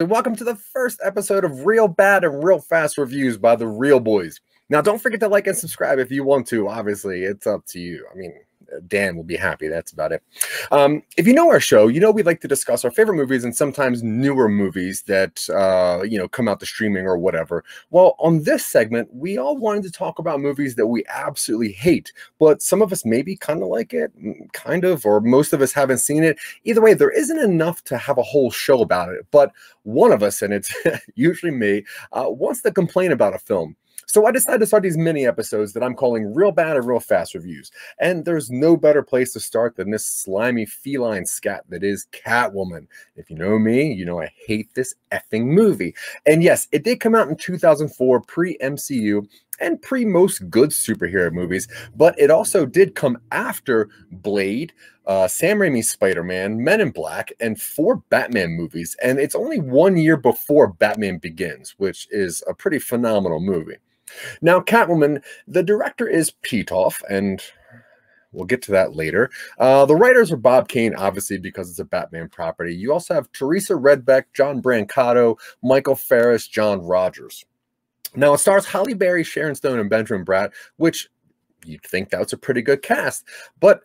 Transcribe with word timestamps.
Welcome 0.00 0.34
to 0.36 0.44
the 0.44 0.56
first 0.56 1.00
episode 1.04 1.44
of 1.44 1.66
Reel 1.66 1.86
Bad 1.86 2.24
and 2.24 2.42
Reel 2.42 2.58
Fast 2.58 2.98
Reviews 2.98 3.38
by 3.38 3.54
the 3.54 3.68
Reel 3.68 4.00
Boys. 4.00 4.40
Now, 4.68 4.80
don't 4.80 5.00
forget 5.00 5.20
to 5.20 5.28
like 5.28 5.46
and 5.46 5.56
subscribe 5.56 6.00
if 6.00 6.10
you 6.10 6.24
want 6.24 6.48
to. 6.48 6.68
Obviously, 6.68 7.22
it's 7.22 7.46
up 7.46 7.64
to 7.66 7.78
you. 7.78 8.04
I 8.12 8.16
mean, 8.16 8.34
Dan 8.86 9.16
will 9.16 9.24
be 9.24 9.36
happy. 9.36 9.68
That's 9.68 9.92
about 9.92 10.12
it. 10.12 10.22
Um, 10.70 11.02
if 11.16 11.26
you 11.26 11.32
know 11.32 11.50
our 11.50 11.60
show, 11.60 11.88
you 11.88 12.00
know 12.00 12.10
we 12.10 12.22
like 12.22 12.40
to 12.42 12.48
discuss 12.48 12.84
our 12.84 12.90
favorite 12.90 13.16
movies 13.16 13.44
and 13.44 13.56
sometimes 13.56 14.02
newer 14.02 14.48
movies 14.48 15.02
that 15.02 15.48
uh, 15.50 16.02
you 16.02 16.18
know 16.18 16.28
come 16.28 16.48
out 16.48 16.60
the 16.60 16.66
streaming 16.66 17.06
or 17.06 17.18
whatever. 17.18 17.64
Well, 17.90 18.16
on 18.18 18.42
this 18.42 18.66
segment, 18.66 19.08
we 19.12 19.38
all 19.38 19.56
wanted 19.56 19.84
to 19.84 19.90
talk 19.90 20.18
about 20.18 20.40
movies 20.40 20.74
that 20.76 20.86
we 20.86 21.04
absolutely 21.08 21.72
hate, 21.72 22.12
but 22.38 22.62
some 22.62 22.82
of 22.82 22.92
us 22.92 23.04
maybe 23.04 23.36
kind 23.36 23.62
of 23.62 23.68
like 23.68 23.92
it, 23.92 24.12
mm, 24.18 24.52
kind 24.52 24.84
of, 24.84 25.04
or 25.06 25.20
most 25.20 25.52
of 25.52 25.62
us 25.62 25.72
haven't 25.72 25.98
seen 25.98 26.24
it. 26.24 26.38
Either 26.64 26.80
way, 26.80 26.94
there 26.94 27.10
isn't 27.10 27.38
enough 27.38 27.82
to 27.84 27.98
have 27.98 28.18
a 28.18 28.22
whole 28.22 28.50
show 28.50 28.80
about 28.80 29.10
it. 29.10 29.26
But 29.30 29.52
one 29.82 30.12
of 30.12 30.22
us, 30.22 30.42
and 30.42 30.52
it's 30.52 30.74
usually 31.14 31.52
me, 31.52 31.84
uh, 32.12 32.26
wants 32.28 32.62
to 32.62 32.72
complain 32.72 33.12
about 33.12 33.34
a 33.34 33.38
film. 33.38 33.76
So 34.06 34.26
I 34.26 34.30
decided 34.30 34.58
to 34.58 34.66
start 34.66 34.82
these 34.82 34.96
mini 34.96 35.26
episodes 35.26 35.72
that 35.72 35.82
I'm 35.82 35.94
calling 35.94 36.34
Reel 36.34 36.52
Bad 36.52 36.76
or 36.76 36.82
Reel 36.82 37.00
Fast 37.00 37.34
Reviews. 37.34 37.70
And 37.98 38.24
there's 38.24 38.50
no 38.50 38.76
better 38.76 39.02
place 39.02 39.32
to 39.32 39.40
start 39.40 39.76
than 39.76 39.90
this 39.90 40.06
slimy 40.06 40.66
feline 40.66 41.26
scat 41.26 41.64
that 41.68 41.82
is 41.82 42.06
Catwoman. 42.12 42.86
If 43.16 43.30
you 43.30 43.36
know 43.36 43.58
me, 43.58 43.92
you 43.92 44.04
know 44.04 44.20
I 44.20 44.30
hate 44.46 44.72
this 44.74 44.94
effing 45.12 45.46
movie. 45.46 45.94
And 46.26 46.42
yes, 46.42 46.68
it 46.72 46.84
did 46.84 47.00
come 47.00 47.14
out 47.14 47.28
in 47.28 47.36
2004, 47.36 48.20
pre 48.20 48.56
MCU, 48.58 49.26
and 49.60 49.80
pre 49.80 50.04
most 50.04 50.48
good 50.50 50.70
superhero 50.70 51.32
movies, 51.32 51.68
but 51.96 52.18
it 52.18 52.30
also 52.30 52.66
did 52.66 52.94
come 52.94 53.18
after 53.30 53.88
Blade, 54.10 54.72
uh, 55.06 55.28
Sam 55.28 55.58
Raimi's 55.58 55.90
Spider 55.90 56.22
Man, 56.22 56.62
Men 56.62 56.80
in 56.80 56.90
Black, 56.90 57.32
and 57.40 57.60
four 57.60 57.96
Batman 57.96 58.50
movies. 58.50 58.96
And 59.02 59.18
it's 59.18 59.34
only 59.34 59.60
one 59.60 59.96
year 59.96 60.16
before 60.16 60.68
Batman 60.68 61.18
Begins, 61.18 61.74
which 61.78 62.08
is 62.10 62.42
a 62.48 62.54
pretty 62.54 62.78
phenomenal 62.78 63.40
movie. 63.40 63.76
Now, 64.42 64.60
Catwoman, 64.60 65.22
the 65.48 65.62
director 65.62 66.06
is 66.06 66.32
Pitoff, 66.42 67.00
and 67.08 67.42
we'll 68.32 68.46
get 68.46 68.62
to 68.62 68.72
that 68.72 68.94
later. 68.94 69.30
Uh, 69.58 69.86
the 69.86 69.96
writers 69.96 70.30
are 70.32 70.36
Bob 70.36 70.68
Kane, 70.68 70.94
obviously, 70.94 71.38
because 71.38 71.70
it's 71.70 71.78
a 71.78 71.84
Batman 71.84 72.28
property. 72.28 72.74
You 72.74 72.92
also 72.92 73.14
have 73.14 73.32
Theresa 73.32 73.74
Rebeck, 73.74 74.24
John 74.34 74.60
Brancato, 74.60 75.38
Michael 75.62 75.96
Ferris, 75.96 76.46
John 76.46 76.80
Rogers. 76.80 77.44
Now, 78.16 78.34
it 78.34 78.38
stars 78.38 78.66
Halle 78.66 78.94
Berry, 78.94 79.24
Sharon 79.24 79.54
Stone, 79.54 79.80
and 79.80 79.90
Benjamin 79.90 80.24
Bratt, 80.24 80.52
which 80.76 81.08
you'd 81.64 81.82
think 81.82 82.10
that's 82.10 82.32
a 82.32 82.38
pretty 82.38 82.62
good 82.62 82.82
cast. 82.82 83.24
But 83.60 83.82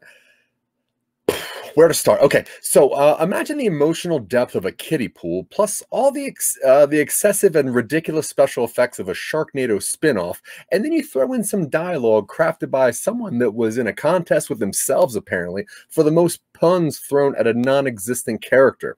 where 1.75 1.87
to 1.87 1.93
start? 1.93 2.21
Okay, 2.21 2.45
so 2.61 2.89
uh, 2.91 3.17
imagine 3.21 3.57
the 3.57 3.65
emotional 3.65 4.19
depth 4.19 4.55
of 4.55 4.65
a 4.65 4.71
kiddie 4.71 5.07
pool, 5.07 5.45
plus 5.49 5.81
all 5.89 6.11
the 6.11 6.25
ex- 6.25 6.57
uh, 6.65 6.85
the 6.85 6.99
excessive 6.99 7.55
and 7.55 7.73
ridiculous 7.73 8.27
special 8.27 8.63
effects 8.65 8.99
of 8.99 9.09
a 9.09 9.13
Sharknado 9.13 9.77
spinoff, 9.77 10.37
and 10.71 10.83
then 10.83 10.91
you 10.91 11.03
throw 11.03 11.33
in 11.33 11.43
some 11.43 11.69
dialogue 11.69 12.27
crafted 12.27 12.69
by 12.69 12.91
someone 12.91 13.39
that 13.39 13.51
was 13.51 13.77
in 13.77 13.87
a 13.87 13.93
contest 13.93 14.49
with 14.49 14.59
themselves, 14.59 15.15
apparently, 15.15 15.65
for 15.89 16.03
the 16.03 16.11
most 16.11 16.41
puns 16.53 16.99
thrown 16.99 17.35
at 17.37 17.47
a 17.47 17.53
non-existent 17.53 18.41
character. 18.41 18.97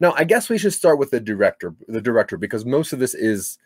Now, 0.00 0.14
I 0.16 0.24
guess 0.24 0.48
we 0.48 0.58
should 0.58 0.72
start 0.72 0.98
with 0.98 1.10
the 1.10 1.20
director, 1.20 1.74
the 1.88 2.00
director, 2.00 2.36
because 2.36 2.64
most 2.64 2.92
of 2.92 3.00
this 3.00 3.14
is 3.14 3.58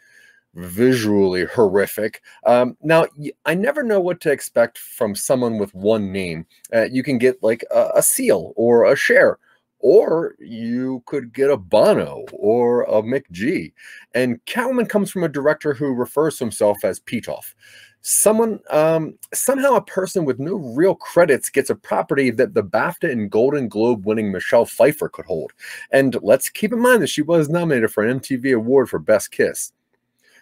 visually 0.59 1.45
horrific. 1.45 2.23
Um, 2.45 2.77
now, 2.83 3.07
I 3.45 3.55
never 3.55 3.83
know 3.83 4.01
what 4.01 4.21
to 4.23 4.33
expect 4.33 4.79
from 4.79 5.15
someone 5.15 5.59
with 5.59 5.75
one 5.75 6.13
name. 6.13 6.47
Uh, 6.75 6.87
you 6.91 7.03
can 7.03 7.19
get 7.19 7.43
like 7.43 7.65
a, 7.75 7.91
a, 7.97 8.03
Seal 8.03 8.53
or 8.57 8.85
a 8.85 8.97
Cher, 8.97 9.39
or 9.79 10.35
you 10.41 11.03
could 11.07 11.33
get 11.33 11.51
a 11.51 11.57
Bono 11.57 12.25
or 12.33 12.83
a 12.83 13.03
McG. 13.03 13.73
And 14.15 14.45
Catwoman 14.47 14.89
comes 14.89 15.11
from 15.11 15.23
a 15.23 15.29
director 15.29 15.75
who 15.75 15.95
refers 15.95 16.39
to 16.39 16.45
himself 16.45 16.79
as 16.85 17.01
Pitoff. 17.01 17.55
Someone, 18.01 18.61
um, 18.71 19.19
somehow 19.35 19.75
a 19.75 19.83
person 19.83 20.25
with 20.25 20.39
no 20.39 20.55
real 20.55 20.95
credits 20.95 21.51
gets 21.51 21.69
a 21.69 21.75
property 21.75 22.31
that 22.31 22.55
the 22.55 22.63
BAFTA 22.63 23.11
and 23.11 23.31
Golden 23.31 23.69
Globe 23.69 24.07
winning 24.07 24.33
Michelle 24.33 24.65
Pfeiffer 24.65 25.09
could 25.09 25.27
hold. 25.27 25.53
And 25.91 26.17
let's 26.23 26.49
keep 26.49 26.73
in 26.73 26.81
mind 26.81 27.03
that 27.03 27.09
she 27.09 27.23
was 27.23 27.49
nominated 27.49 27.93
for 27.93 28.05
an 28.05 28.21
MTV 28.21 28.55
Award 28.55 28.89
for 28.89 28.99
Best 28.99 29.31
Kiss. 29.33 29.73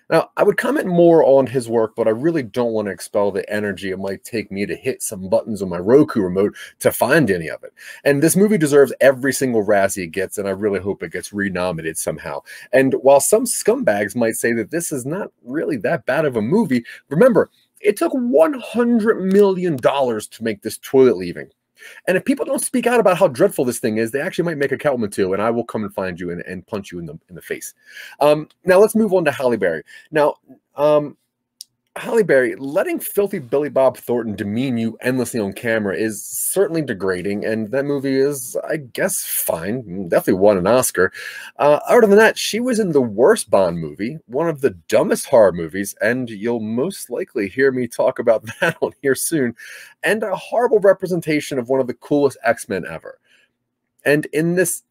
Now, 0.08 0.30
I 0.36 0.44
would 0.44 0.56
comment 0.56 0.86
more 0.86 1.24
on 1.24 1.48
his 1.48 1.68
work, 1.68 1.96
but 1.96 2.06
I 2.06 2.12
really 2.12 2.44
don't 2.44 2.72
want 2.72 2.86
to 2.86 2.92
expel 2.92 3.32
the 3.32 3.48
energy 3.52 3.90
it 3.90 3.98
might 3.98 4.22
take 4.22 4.52
me 4.52 4.64
to 4.64 4.76
hit 4.76 5.02
some 5.02 5.28
buttons 5.28 5.62
on 5.62 5.68
my 5.68 5.78
Roku 5.78 6.20
remote 6.20 6.54
to 6.78 6.92
find 6.92 7.28
any 7.28 7.48
of 7.48 7.64
it. 7.64 7.72
And 8.04 8.22
this 8.22 8.36
movie 8.36 8.58
deserves 8.58 8.92
every 9.00 9.32
single 9.32 9.64
Razzie 9.64 10.04
it 10.04 10.12
gets, 10.12 10.38
and 10.38 10.46
I 10.46 10.52
really 10.52 10.78
hope 10.78 11.02
it 11.02 11.12
gets 11.12 11.32
renominated 11.32 11.98
somehow. 11.98 12.42
And 12.72 12.94
while 13.02 13.20
some 13.20 13.46
scumbags 13.46 14.14
might 14.14 14.36
say 14.36 14.52
that 14.52 14.70
this 14.70 14.92
is 14.92 15.04
not 15.04 15.32
really 15.44 15.76
that 15.78 16.06
bad 16.06 16.24
of 16.24 16.36
a 16.36 16.42
movie, 16.42 16.84
remember, 17.08 17.50
it 17.80 17.96
took 17.96 18.12
$100 18.12 19.32
million 19.32 19.76
to 19.76 20.28
make 20.40 20.62
this 20.62 20.78
toilet 20.78 21.16
leaving. 21.16 21.50
And 22.06 22.16
if 22.16 22.24
people 22.24 22.44
don't 22.44 22.62
speak 22.62 22.86
out 22.86 23.00
about 23.00 23.18
how 23.18 23.28
dreadful 23.28 23.64
this 23.64 23.78
thing 23.78 23.98
is, 23.98 24.10
they 24.10 24.20
actually 24.20 24.44
might 24.44 24.58
make 24.58 24.72
a 24.72 24.78
Catwoman 24.78 25.12
too, 25.12 25.32
and 25.32 25.42
I 25.42 25.50
will 25.50 25.64
come 25.64 25.84
and 25.84 25.94
find 25.94 26.18
you 26.18 26.30
and, 26.30 26.42
and 26.42 26.66
punch 26.66 26.92
you 26.92 26.98
in 26.98 27.06
the 27.06 27.18
in 27.28 27.34
the 27.34 27.42
face. 27.42 27.74
Um, 28.20 28.48
now 28.64 28.78
let's 28.78 28.94
move 28.94 29.12
on 29.12 29.24
to 29.24 29.32
Halle 29.32 29.56
Berry. 29.56 29.82
Now, 30.10 30.34
um, 30.76 31.16
Halle 31.96 32.22
Berry, 32.22 32.54
letting 32.56 33.00
filthy 33.00 33.38
Billy 33.38 33.70
Bob 33.70 33.96
Thornton 33.96 34.36
demean 34.36 34.76
you 34.76 34.98
endlessly 35.00 35.40
on 35.40 35.54
camera 35.54 35.96
is 35.96 36.22
certainly 36.22 36.82
degrading, 36.82 37.46
and 37.46 37.70
that 37.70 37.86
movie 37.86 38.16
is, 38.16 38.54
I 38.68 38.76
guess, 38.76 39.22
fine. 39.22 40.08
Definitely 40.08 40.40
won 40.40 40.58
an 40.58 40.66
Oscar. 40.66 41.10
Uh, 41.58 41.80
other 41.88 42.06
than 42.06 42.18
that, 42.18 42.36
she 42.36 42.60
was 42.60 42.78
in 42.78 42.92
the 42.92 43.00
worst 43.00 43.50
Bond 43.50 43.78
movie, 43.78 44.18
one 44.26 44.46
of 44.46 44.60
the 44.60 44.70
dumbest 44.88 45.26
horror 45.26 45.52
movies, 45.52 45.94
and 46.02 46.28
you'll 46.28 46.60
most 46.60 47.08
likely 47.08 47.48
hear 47.48 47.72
me 47.72 47.88
talk 47.88 48.18
about 48.18 48.44
that 48.60 48.76
on 48.82 48.92
here 49.00 49.14
soon, 49.14 49.54
and 50.02 50.22
a 50.22 50.36
horrible 50.36 50.80
representation 50.80 51.58
of 51.58 51.70
one 51.70 51.80
of 51.80 51.86
the 51.86 51.94
coolest 51.94 52.36
X 52.44 52.68
Men 52.68 52.84
ever. 52.86 53.18
And 54.04 54.26
in 54.26 54.54
this 54.54 54.84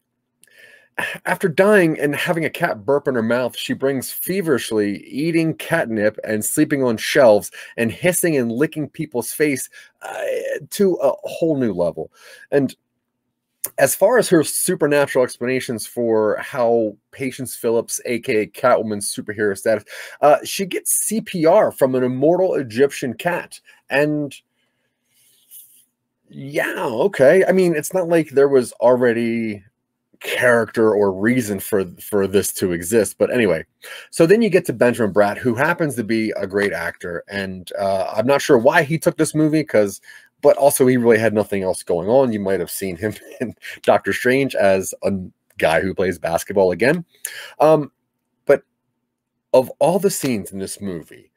after 1.26 1.48
dying 1.48 1.98
and 2.00 2.14
having 2.14 2.44
a 2.44 2.50
cat 2.50 2.84
burp 2.84 3.06
in 3.06 3.14
her 3.14 3.22
mouth, 3.22 3.56
she 3.56 3.74
brings 3.74 4.10
feverishly 4.10 5.04
eating 5.04 5.54
catnip 5.54 6.18
and 6.24 6.44
sleeping 6.44 6.82
on 6.82 6.96
shelves 6.96 7.50
and 7.76 7.92
hissing 7.92 8.36
and 8.36 8.50
licking 8.50 8.88
people's 8.88 9.32
face 9.32 9.68
uh, 10.02 10.24
to 10.70 10.94
a 10.96 11.12
whole 11.24 11.56
new 11.56 11.72
level. 11.72 12.10
And 12.50 12.74
as 13.78 13.94
far 13.94 14.16
as 14.16 14.28
her 14.28 14.42
supernatural 14.42 15.24
explanations 15.24 15.86
for 15.86 16.38
how 16.40 16.96
Patience 17.10 17.56
Phillips, 17.56 18.00
aka 18.06 18.46
Catwoman's 18.46 19.14
superhero 19.14 19.56
status, 19.56 19.84
uh, 20.22 20.38
she 20.44 20.64
gets 20.64 21.10
CPR 21.10 21.76
from 21.76 21.94
an 21.94 22.04
immortal 22.04 22.54
Egyptian 22.54 23.14
cat. 23.14 23.60
And 23.90 24.34
yeah, 26.28 26.74
okay. 26.78 27.44
I 27.44 27.52
mean, 27.52 27.74
it's 27.74 27.92
not 27.92 28.08
like 28.08 28.30
there 28.30 28.48
was 28.48 28.72
already 28.74 29.62
character 30.20 30.94
or 30.94 31.12
reason 31.12 31.60
for 31.60 31.84
for 32.00 32.26
this 32.26 32.52
to 32.52 32.72
exist 32.72 33.16
but 33.18 33.32
anyway. 33.32 33.64
So 34.10 34.26
then 34.26 34.42
you 34.42 34.50
get 34.50 34.64
to 34.66 34.72
benjamin 34.72 35.12
bratt 35.12 35.38
who 35.38 35.54
happens 35.54 35.94
to 35.96 36.04
be 36.04 36.32
a 36.36 36.46
great 36.46 36.72
actor 36.72 37.22
and 37.28 37.70
uh, 37.78 38.12
i'm 38.16 38.26
not 38.26 38.42
sure 38.42 38.58
why 38.58 38.82
he 38.82 38.98
took 38.98 39.16
this 39.16 39.34
movie 39.34 39.60
because 39.60 40.00
but 40.42 40.56
also 40.56 40.86
he 40.86 40.96
really 40.96 41.18
had 41.18 41.34
nothing 41.34 41.62
else 41.62 41.82
going 41.82 42.08
on. 42.08 42.32
You 42.32 42.40
might 42.40 42.60
have 42.60 42.70
seen 42.70 42.96
him 42.96 43.14
in 43.40 43.54
doctor 43.82 44.12
strange 44.12 44.54
as 44.54 44.94
a 45.02 45.12
guy 45.58 45.80
who 45.80 45.94
plays 45.94 46.18
basketball 46.18 46.70
again. 46.70 47.04
Um, 47.58 47.90
but 48.44 48.62
of 49.52 49.70
all 49.78 49.98
the 49.98 50.10
scenes 50.10 50.52
in 50.52 50.58
this 50.58 50.80
movie 50.80 51.32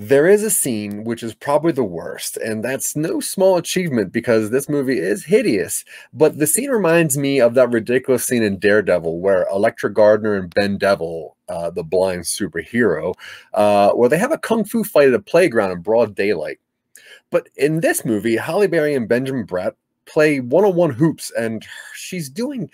there 0.00 0.28
is 0.28 0.44
a 0.44 0.50
scene 0.50 1.02
which 1.02 1.24
is 1.24 1.34
probably 1.34 1.72
the 1.72 1.82
worst, 1.82 2.36
and 2.36 2.64
that's 2.64 2.94
no 2.94 3.18
small 3.18 3.56
achievement 3.56 4.12
because 4.12 4.50
this 4.50 4.68
movie 4.68 4.96
is 4.96 5.24
hideous. 5.24 5.84
But 6.12 6.38
the 6.38 6.46
scene 6.46 6.70
reminds 6.70 7.18
me 7.18 7.40
of 7.40 7.54
that 7.54 7.72
ridiculous 7.72 8.24
scene 8.24 8.44
in 8.44 8.60
Daredevil 8.60 9.18
where 9.18 9.48
Elektra 9.52 9.92
Garner 9.92 10.34
and 10.36 10.54
Ben 10.54 10.78
Devil, 10.78 11.36
uh, 11.48 11.70
the 11.70 11.82
blind 11.82 12.22
superhero, 12.22 13.14
uh, 13.54 13.90
where 13.90 14.08
they 14.08 14.18
have 14.18 14.30
a 14.30 14.38
kung 14.38 14.64
fu 14.64 14.84
fight 14.84 15.08
at 15.08 15.14
a 15.14 15.18
playground 15.18 15.72
in 15.72 15.80
broad 15.80 16.14
daylight. 16.14 16.60
But 17.30 17.48
in 17.56 17.80
this 17.80 18.04
movie, 18.04 18.36
Halle 18.36 18.68
Berry 18.68 18.94
and 18.94 19.08
Benjamin 19.08 19.48
Bratt 19.48 19.72
play 20.06 20.38
one 20.38 20.64
on 20.64 20.76
one 20.76 20.90
hoops, 20.90 21.32
and 21.36 21.66
she's 21.92 22.30
doing 22.30 22.70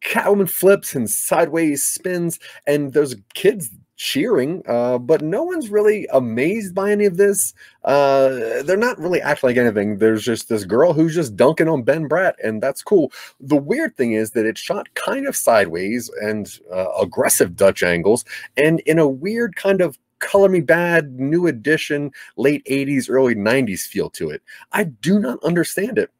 Catwoman 0.00 0.48
flips 0.48 0.94
and 0.94 1.10
sideways 1.10 1.84
spins, 1.84 2.38
and 2.68 2.92
those 2.92 3.16
kids 3.34 3.70
cheering, 3.98 4.62
uh, 4.66 4.96
but 4.96 5.20
no 5.20 5.42
one's 5.42 5.68
really 5.68 6.06
amazed 6.12 6.74
by 6.74 6.90
any 6.90 7.04
of 7.04 7.18
this. 7.18 7.52
Uh, 7.84 8.62
they're 8.62 8.76
not 8.76 8.98
really 8.98 9.20
acting 9.20 9.48
like 9.48 9.56
anything. 9.56 9.98
There's 9.98 10.24
just 10.24 10.48
this 10.48 10.64
girl 10.64 10.94
who's 10.94 11.14
just 11.14 11.36
dunking 11.36 11.68
on 11.68 11.82
Ben 11.82 12.08
Bratt, 12.08 12.34
and 12.42 12.62
that's 12.62 12.82
cool. 12.82 13.12
The 13.40 13.56
weird 13.56 13.96
thing 13.96 14.12
is 14.12 14.30
that 14.30 14.46
it's 14.46 14.60
shot 14.60 14.88
kind 14.94 15.26
of 15.26 15.36
sideways 15.36 16.10
and 16.22 16.48
uh, 16.72 16.86
aggressive 17.00 17.56
Dutch 17.56 17.82
angles, 17.82 18.24
and 18.56 18.80
in 18.80 18.98
a 18.98 19.08
weird 19.08 19.56
kind 19.56 19.80
of 19.82 19.98
Color 20.20 20.48
Me 20.48 20.60
Badd, 20.60 21.12
new 21.12 21.46
edition, 21.46 22.10
late 22.36 22.64
80s, 22.64 23.08
early 23.10 23.34
90s 23.34 23.82
feel 23.82 24.10
to 24.10 24.30
it. 24.30 24.42
I 24.72 24.84
do 24.84 25.18
not 25.18 25.42
understand 25.44 25.98
it. 25.98 26.10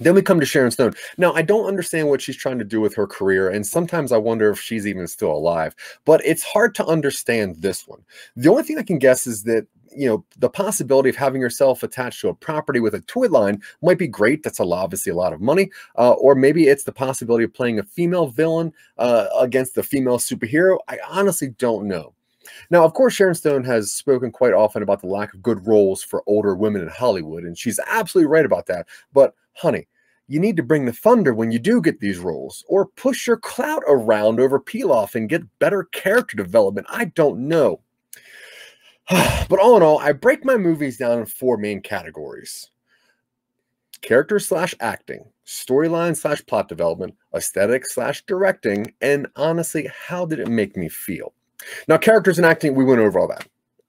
Then 0.00 0.14
we 0.14 0.22
come 0.22 0.40
to 0.40 0.46
Sharon 0.46 0.70
Stone. 0.70 0.94
Now, 1.18 1.32
I 1.32 1.42
don't 1.42 1.66
understand 1.66 2.08
what 2.08 2.20
she's 2.20 2.36
trying 2.36 2.58
to 2.58 2.64
do 2.64 2.80
with 2.80 2.94
her 2.94 3.06
career, 3.06 3.48
and 3.50 3.66
sometimes 3.66 4.12
I 4.12 4.18
wonder 4.18 4.50
if 4.50 4.60
she's 4.60 4.86
even 4.86 5.06
still 5.06 5.32
alive, 5.32 5.74
but 6.04 6.24
it's 6.24 6.42
hard 6.42 6.74
to 6.76 6.86
understand 6.86 7.56
this 7.56 7.86
one. 7.86 8.02
The 8.36 8.50
only 8.50 8.62
thing 8.62 8.78
I 8.78 8.82
can 8.82 8.98
guess 8.98 9.26
is 9.26 9.44
that 9.44 9.66
you 9.96 10.08
know 10.08 10.24
the 10.38 10.50
possibility 10.50 11.08
of 11.08 11.14
having 11.14 11.40
yourself 11.40 11.84
attached 11.84 12.20
to 12.20 12.28
a 12.28 12.34
property 12.34 12.80
with 12.80 12.94
a 12.94 13.00
toy 13.02 13.28
line 13.28 13.62
might 13.80 13.96
be 13.96 14.08
great 14.08 14.42
that's 14.42 14.58
a 14.58 14.64
obviously 14.64 15.12
a 15.12 15.14
lot 15.14 15.32
of 15.32 15.40
money 15.40 15.70
uh, 15.96 16.14
or 16.14 16.34
maybe 16.34 16.66
it's 16.66 16.82
the 16.82 16.90
possibility 16.90 17.44
of 17.44 17.54
playing 17.54 17.78
a 17.78 17.84
female 17.84 18.26
villain 18.26 18.72
uh, 18.98 19.28
against 19.38 19.76
the 19.76 19.84
female 19.84 20.18
superhero 20.18 20.78
i 20.88 20.98
honestly 21.08 21.50
don't 21.58 21.86
know 21.86 22.12
now, 22.70 22.84
of 22.84 22.94
course, 22.94 23.14
Sharon 23.14 23.34
Stone 23.34 23.64
has 23.64 23.92
spoken 23.92 24.30
quite 24.30 24.52
often 24.52 24.82
about 24.82 25.00
the 25.00 25.06
lack 25.06 25.34
of 25.34 25.42
good 25.42 25.66
roles 25.66 26.02
for 26.02 26.22
older 26.26 26.54
women 26.54 26.82
in 26.82 26.88
Hollywood, 26.88 27.44
and 27.44 27.56
she's 27.56 27.80
absolutely 27.86 28.30
right 28.30 28.44
about 28.44 28.66
that. 28.66 28.86
But, 29.12 29.34
honey, 29.54 29.86
you 30.26 30.40
need 30.40 30.56
to 30.56 30.62
bring 30.62 30.84
the 30.84 30.92
thunder 30.92 31.34
when 31.34 31.50
you 31.50 31.58
do 31.58 31.82
get 31.82 32.00
these 32.00 32.18
roles, 32.18 32.64
or 32.68 32.86
push 32.86 33.26
your 33.26 33.36
clout 33.36 33.82
around 33.86 34.40
over 34.40 34.62
off 34.86 35.14
and 35.14 35.28
get 35.28 35.58
better 35.58 35.84
character 35.84 36.36
development. 36.36 36.86
I 36.90 37.06
don't 37.06 37.46
know. 37.48 37.80
but 39.10 39.58
all 39.58 39.76
in 39.76 39.82
all, 39.82 39.98
I 39.98 40.12
break 40.12 40.44
my 40.44 40.56
movies 40.56 40.96
down 40.96 41.18
in 41.18 41.26
four 41.26 41.56
main 41.56 41.80
categories 41.80 42.70
character 44.00 44.38
slash 44.38 44.74
acting, 44.80 45.24
storyline 45.46 46.14
slash 46.14 46.44
plot 46.44 46.68
development, 46.68 47.14
aesthetic 47.34 47.86
slash 47.86 48.22
directing, 48.26 48.92
and 49.00 49.26
honestly, 49.34 49.90
how 50.08 50.26
did 50.26 50.38
it 50.38 50.48
make 50.48 50.76
me 50.76 50.90
feel? 50.90 51.32
Now, 51.88 51.96
characters 51.96 52.38
and 52.38 52.46
acting, 52.46 52.74
we 52.74 52.84
went 52.84 53.00
over 53.00 53.18
all 53.18 53.28
that. 53.28 53.48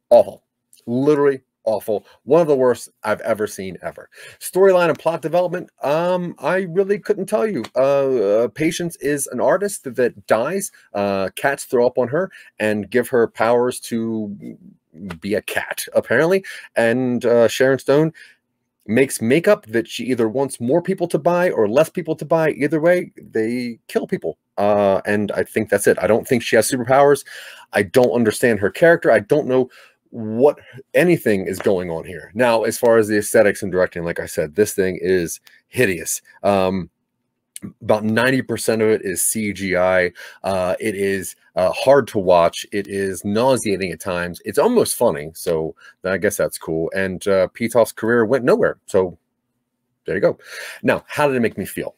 Awful. 0.09 0.44
Literally 0.85 1.41
awful. 1.65 2.06
One 2.23 2.41
of 2.41 2.47
the 2.47 2.56
worst 2.56 2.89
I've 3.03 3.21
ever 3.21 3.47
seen 3.47 3.77
ever. 3.81 4.09
Storyline 4.39 4.89
and 4.89 5.00
plot 5.00 5.21
development, 5.21 5.69
um, 5.83 6.35
I 6.39 6.67
really 6.69 7.00
couldn't 7.00 7.27
tell 7.27 7.47
you. 7.47 7.63
Uh, 7.75 7.79
uh, 7.79 8.47
Patience 8.50 8.95
is 8.97 9.27
an 9.27 9.39
artist 9.39 9.83
that 9.95 10.27
dies. 10.27 10.71
Uh, 10.94 11.29
cats 11.35 11.65
throw 11.65 11.85
up 11.85 11.97
on 11.97 12.07
her 12.07 12.31
and 12.59 12.89
give 12.89 13.09
her 13.09 13.27
powers 13.27 13.79
to 13.81 14.57
be 15.19 15.33
a 15.33 15.41
cat, 15.41 15.83
apparently. 15.94 16.44
And 16.75 17.25
uh, 17.25 17.47
Sharon 17.47 17.79
Stone 17.79 18.13
makes 18.88 19.21
makeup 19.21 19.65
that 19.65 19.88
she 19.88 20.06
either 20.06 20.29
wants 20.29 20.59
more 20.59 20.81
people 20.81 21.07
to 21.07 21.17
buy 21.17 21.50
or 21.50 21.67
less 21.67 21.89
people 21.89 22.15
to 22.15 22.25
buy. 22.25 22.51
Either 22.51 22.79
way, 22.79 23.12
they 23.17 23.79
kill 23.88 24.07
people. 24.07 24.38
Uh, 24.57 25.01
and 25.06 25.31
I 25.31 25.44
think 25.44 25.69
that's 25.69 25.88
it. 25.88 25.97
I 26.00 26.07
don't 26.07 26.27
think 26.27 26.44
she 26.44 26.56
has 26.56 26.69
superpowers. 26.69 27.25
I 27.73 27.83
don't 27.83 28.12
understand 28.12 28.59
her 28.59 28.69
character. 28.69 29.12
I 29.12 29.19
don't 29.19 29.47
know 29.47 29.69
what 30.15 30.57
anything 30.94 31.45
is 31.45 31.59
going 31.59 31.89
on 31.91 32.06
here. 32.06 32.31
Now, 32.33 32.63
as 32.63 32.77
far 32.77 32.97
as 32.97 33.09
the 33.09 33.17
aesthetics 33.17 33.62
and 33.62 33.69
directing, 33.69 34.06
like 34.06 34.21
I 34.21 34.27
said, 34.27 34.56
this 34.56 34.73
thing 34.73 34.97
is 35.01 35.41
hideous. 35.67 36.21
Um, 36.41 36.89
about 37.81 38.03
90% 38.03 38.75
of 38.75 38.88
it 38.88 39.01
is 39.03 39.19
CGI. 39.23 40.13
Uh, 40.41 40.75
it 40.79 40.95
is 40.95 41.35
uh, 41.57 41.69
hard 41.73 42.07
to 42.07 42.19
watch. 42.19 42.65
It 42.71 42.88
is 42.88 43.25
nauseating 43.25 43.91
at 43.91 44.00
times. 44.00 44.41
It's 44.45 44.57
almost 44.57 44.95
funny. 44.95 45.31
So 45.33 45.75
I 46.06 46.15
guess 46.17 46.38
that's 46.38 46.57
cool. 46.57 46.89
And 46.95 47.27
uh, 47.27 47.50
Pitoff's 47.50 47.91
career 47.91 48.23
went 48.23 48.45
nowhere. 48.45 48.77
So 48.85 49.17
there 50.06 50.15
you 50.15 50.21
go. 50.21 50.38
Now, 50.81 51.03
how 51.07 51.27
did 51.27 51.35
it 51.35 51.41
make 51.41 51.57
me 51.57 51.65
feel? 51.65 51.94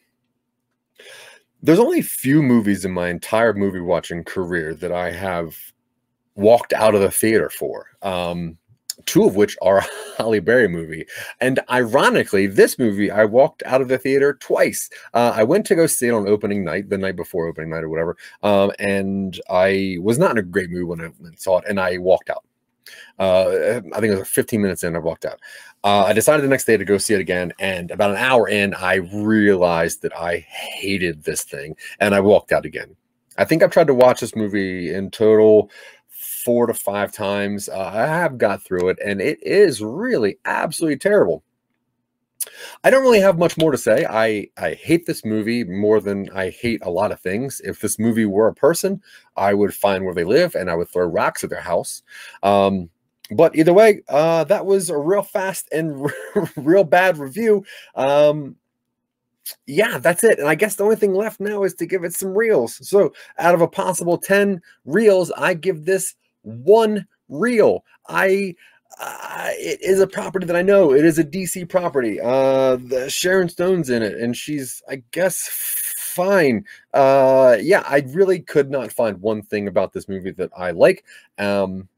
There's 1.62 1.78
only 1.78 2.00
a 2.00 2.04
few 2.04 2.42
movies 2.42 2.84
in 2.84 2.90
my 2.90 3.10
entire 3.10 3.54
movie 3.54 3.80
watching 3.80 4.24
career 4.24 4.74
that 4.74 4.90
I 4.90 5.12
have 5.12 5.56
walked 6.38 6.72
out 6.72 6.94
of 6.94 7.00
the 7.00 7.10
theater 7.10 7.50
for. 7.50 7.86
Um, 8.02 8.56
two 9.06 9.24
of 9.24 9.36
which 9.36 9.56
are 9.62 9.78
a 9.78 9.86
Halle 10.18 10.40
Berry 10.40 10.68
movie. 10.68 11.06
And 11.40 11.60
ironically, 11.70 12.46
this 12.46 12.78
movie 12.78 13.10
I 13.10 13.24
walked 13.24 13.62
out 13.64 13.80
of 13.80 13.88
the 13.88 13.98
theater 13.98 14.34
twice. 14.34 14.90
Uh, 15.14 15.32
I 15.34 15.44
went 15.44 15.66
to 15.66 15.74
go 15.74 15.86
see 15.86 16.08
it 16.08 16.12
on 16.12 16.28
opening 16.28 16.64
night, 16.64 16.88
the 16.88 16.98
night 16.98 17.16
before 17.16 17.46
opening 17.46 17.70
night 17.70 17.84
or 17.84 17.88
whatever, 17.88 18.16
um, 18.42 18.72
and 18.78 19.40
I 19.50 19.98
was 20.00 20.18
not 20.18 20.32
in 20.32 20.38
a 20.38 20.42
great 20.42 20.70
mood 20.70 20.88
when 20.88 21.00
I 21.00 21.10
saw 21.36 21.58
it, 21.58 21.64
and 21.68 21.80
I 21.80 21.98
walked 21.98 22.30
out. 22.30 22.44
Uh, 23.18 23.80
I 23.94 24.00
think 24.00 24.12
it 24.12 24.18
was 24.18 24.28
15 24.28 24.62
minutes 24.62 24.82
in, 24.82 24.96
I 24.96 25.00
walked 25.00 25.26
out. 25.26 25.40
Uh, 25.84 26.04
I 26.04 26.12
decided 26.12 26.42
the 26.42 26.48
next 26.48 26.64
day 26.64 26.76
to 26.76 26.84
go 26.84 26.98
see 26.98 27.14
it 27.14 27.20
again, 27.20 27.52
and 27.58 27.90
about 27.90 28.10
an 28.10 28.16
hour 28.16 28.48
in, 28.48 28.74
I 28.74 28.96
realized 28.96 30.02
that 30.02 30.16
I 30.16 30.38
hated 30.38 31.24
this 31.24 31.44
thing, 31.44 31.76
and 32.00 32.14
I 32.14 32.20
walked 32.20 32.52
out 32.52 32.64
again. 32.64 32.96
I 33.38 33.44
think 33.44 33.62
I've 33.62 33.70
tried 33.70 33.86
to 33.86 33.94
watch 33.94 34.20
this 34.20 34.34
movie 34.34 34.92
in 34.92 35.10
total 35.10 35.70
four 36.44 36.66
to 36.66 36.74
five 36.74 37.12
times. 37.12 37.68
Uh, 37.68 37.90
I 37.92 38.06
have 38.06 38.38
got 38.38 38.62
through 38.62 38.88
it, 38.88 38.98
and 39.04 39.20
it 39.20 39.38
is 39.42 39.82
really 39.82 40.38
absolutely 40.44 40.98
terrible. 40.98 41.42
I 42.84 42.90
don't 42.90 43.02
really 43.02 43.20
have 43.20 43.38
much 43.38 43.58
more 43.58 43.72
to 43.72 43.78
say. 43.78 44.06
I, 44.08 44.48
I 44.56 44.74
hate 44.74 45.06
this 45.06 45.24
movie 45.24 45.64
more 45.64 46.00
than 46.00 46.30
I 46.30 46.50
hate 46.50 46.80
a 46.84 46.90
lot 46.90 47.12
of 47.12 47.20
things. 47.20 47.60
If 47.64 47.80
this 47.80 47.98
movie 47.98 48.26
were 48.26 48.48
a 48.48 48.54
person, 48.54 49.02
I 49.36 49.54
would 49.54 49.74
find 49.74 50.04
where 50.04 50.14
they 50.14 50.24
live 50.24 50.54
and 50.54 50.70
I 50.70 50.74
would 50.74 50.88
throw 50.88 51.06
rocks 51.06 51.44
at 51.44 51.50
their 51.50 51.60
house. 51.60 52.02
Um, 52.42 52.90
but 53.30 53.54
either 53.56 53.74
way, 53.74 54.02
uh, 54.08 54.44
that 54.44 54.64
was 54.64 54.88
a 54.88 54.96
real 54.96 55.22
fast 55.22 55.68
and 55.72 56.10
real 56.56 56.84
bad 56.84 57.18
review. 57.18 57.64
Um, 57.94 58.56
yeah, 59.66 59.98
that's 59.98 60.24
it. 60.24 60.38
And 60.38 60.48
I 60.48 60.54
guess 60.54 60.76
the 60.76 60.84
only 60.84 60.96
thing 60.96 61.14
left 61.14 61.40
now 61.40 61.62
is 61.64 61.74
to 61.74 61.86
give 61.86 62.04
it 62.04 62.14
some 62.14 62.36
reels. 62.36 62.86
So 62.88 63.12
out 63.38 63.54
of 63.54 63.60
a 63.60 63.68
possible 63.68 64.18
10 64.18 64.60
reels, 64.84 65.30
I 65.32 65.54
give 65.54 65.84
this 65.84 66.14
one 66.48 67.06
reel. 67.28 67.84
I 68.08 68.54
uh, 69.00 69.50
it 69.52 69.80
is 69.80 70.00
a 70.00 70.06
property 70.06 70.46
that 70.46 70.56
I 70.56 70.62
know. 70.62 70.92
It 70.92 71.04
is 71.04 71.18
a 71.18 71.24
DC 71.24 71.68
property. 71.68 72.20
Uh, 72.20 72.76
the 72.76 73.08
Sharon 73.08 73.48
Stone's 73.48 73.90
in 73.90 74.02
it, 74.02 74.18
and 74.18 74.36
she's, 74.36 74.82
I 74.88 75.02
guess, 75.12 75.48
fine. 76.18 76.64
Uh, 76.92 77.56
yeah, 77.60 77.84
I 77.86 78.04
really 78.08 78.40
could 78.40 78.70
not 78.70 78.92
find 78.92 79.20
one 79.20 79.42
thing 79.42 79.68
about 79.68 79.92
this 79.92 80.08
movie 80.08 80.32
that 80.32 80.50
I 80.56 80.72
like. 80.72 81.04
Um, 81.38 81.88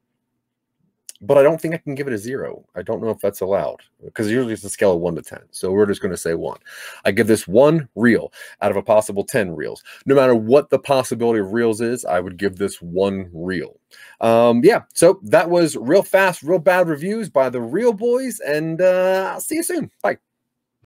but 1.21 1.37
I 1.37 1.43
don't 1.43 1.61
think 1.61 1.75
I 1.75 1.79
can 1.79 1.95
give 1.95 2.07
it 2.07 2.15
a 2.15 2.19
zero. 2.19 2.65
I 2.75 2.83
don't 2.83 3.03
know 3.03 3.11
if 3.11 3.19
that's 3.19 3.41
allowed 3.41 3.81
because 4.05 4.31
usually 4.31 4.55
it's 4.55 4.65
a 4.65 4.71
scale 4.71 4.93
of 4.93 5.01
one 5.01 5.15
to 5.17 5.23
10. 5.23 5.41
So 5.51 5.71
we're 5.71 5.87
just 5.87 6.01
going 6.01 6.13
to 6.13 6.17
say 6.17 6.35
one. 6.35 6.59
I 7.05 7.11
give 7.11 7.27
this 7.27 7.47
one 7.47 7.89
reel 7.95 8.33
out 8.63 8.71
of 8.71 8.77
a 8.77 8.83
possible 8.83 9.25
10 9.25 9.55
reels. 9.55 9.83
No 10.07 10.15
matter 10.15 10.35
what 10.35 10.71
the 10.71 10.79
possibility 10.79 11.41
of 11.41 11.53
reels 11.53 11.81
is, 11.81 12.05
I 12.05 12.21
would 12.21 12.39
give 12.39 12.57
this 12.57 12.81
one 12.81 13.29
reel. 13.33 13.79
Um, 14.21 14.63
yeah, 14.65 14.83
so 14.95 15.21
that 15.25 15.51
was 15.51 15.77
real 15.77 16.03
fast, 16.03 16.43
real 16.43 16.59
bad 16.59 16.89
reviews 16.89 17.29
by 17.29 17.51
the 17.51 17.61
Reel 17.61 17.93
Boys, 17.93 18.41
and 18.41 18.81
uh, 18.81 19.33
I'll 19.33 19.41
see 19.41 19.57
you 19.57 19.63
soon. 19.63 19.91
Bye. 20.03 20.19